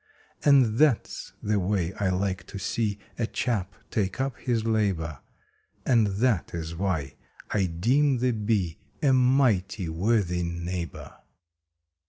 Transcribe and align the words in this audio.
And 0.43 0.79
that 0.79 1.05
s 1.05 1.33
the 1.43 1.59
way 1.59 1.93
I 1.93 2.09
like 2.09 2.47
to 2.47 2.57
see 2.57 2.97
a 3.19 3.27
chap 3.27 3.75
take 3.91 4.19
up 4.19 4.35
his 4.39 4.65
labor, 4.65 5.19
And 5.85 6.07
that 6.07 6.55
is 6.55 6.73
why 6.73 7.17
I 7.51 7.67
deem 7.67 8.17
the 8.17 8.31
Bee 8.31 8.79
a 9.03 9.13
mighty 9.13 9.89
worthy 9.89 10.41
neighbor! 10.41 11.17